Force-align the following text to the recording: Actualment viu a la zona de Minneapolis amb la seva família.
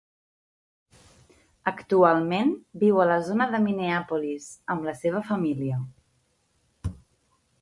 Actualment 1.73 2.49
viu 2.85 2.99
a 3.01 3.07
la 3.11 3.19
zona 3.29 3.49
de 3.53 3.61
Minneapolis 3.69 4.51
amb 4.77 4.89
la 4.91 4.99
seva 5.05 5.25
família. 5.31 5.81